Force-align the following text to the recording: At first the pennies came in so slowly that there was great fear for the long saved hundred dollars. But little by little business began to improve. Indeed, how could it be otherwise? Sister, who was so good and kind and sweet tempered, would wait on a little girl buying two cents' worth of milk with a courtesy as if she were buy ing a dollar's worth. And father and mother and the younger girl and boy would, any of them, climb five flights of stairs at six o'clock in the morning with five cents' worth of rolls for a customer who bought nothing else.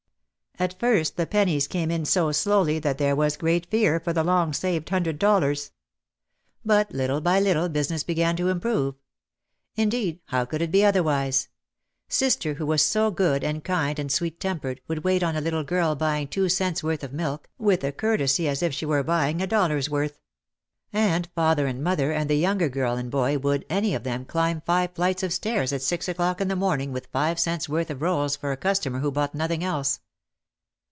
At 0.59 0.79
first 0.79 1.17
the 1.17 1.25
pennies 1.25 1.65
came 1.65 1.89
in 1.89 2.05
so 2.05 2.31
slowly 2.31 2.77
that 2.79 2.99
there 2.99 3.15
was 3.15 3.35
great 3.37 3.65
fear 3.71 3.99
for 3.99 4.13
the 4.13 4.23
long 4.23 4.53
saved 4.53 4.89
hundred 4.89 5.17
dollars. 5.17 5.71
But 6.63 6.91
little 6.91 7.19
by 7.19 7.39
little 7.39 7.67
business 7.67 8.03
began 8.03 8.35
to 8.35 8.49
improve. 8.49 8.93
Indeed, 9.75 10.19
how 10.25 10.45
could 10.45 10.61
it 10.61 10.69
be 10.69 10.85
otherwise? 10.85 11.47
Sister, 12.09 12.55
who 12.55 12.65
was 12.67 12.83
so 12.83 13.09
good 13.09 13.43
and 13.43 13.63
kind 13.63 13.97
and 13.97 14.11
sweet 14.11 14.39
tempered, 14.39 14.81
would 14.87 15.03
wait 15.03 15.23
on 15.23 15.35
a 15.35 15.41
little 15.41 15.63
girl 15.63 15.95
buying 15.95 16.27
two 16.27 16.47
cents' 16.47 16.83
worth 16.83 17.03
of 17.03 17.11
milk 17.11 17.49
with 17.57 17.83
a 17.83 17.91
courtesy 17.91 18.47
as 18.47 18.61
if 18.61 18.71
she 18.71 18.85
were 18.85 19.01
buy 19.03 19.29
ing 19.29 19.41
a 19.41 19.47
dollar's 19.47 19.89
worth. 19.89 20.19
And 20.93 21.27
father 21.33 21.65
and 21.65 21.83
mother 21.83 22.11
and 22.11 22.29
the 22.29 22.35
younger 22.35 22.69
girl 22.69 22.97
and 22.97 23.09
boy 23.09 23.39
would, 23.39 23.65
any 23.67 23.95
of 23.95 24.03
them, 24.03 24.25
climb 24.25 24.61
five 24.61 24.91
flights 24.93 25.23
of 25.23 25.33
stairs 25.33 25.73
at 25.73 25.81
six 25.81 26.07
o'clock 26.07 26.39
in 26.39 26.49
the 26.49 26.55
morning 26.55 26.91
with 26.91 27.07
five 27.11 27.39
cents' 27.39 27.67
worth 27.67 27.89
of 27.89 28.03
rolls 28.03 28.35
for 28.35 28.51
a 28.51 28.57
customer 28.57 28.99
who 28.99 29.09
bought 29.11 29.33
nothing 29.33 29.63
else. 29.63 30.01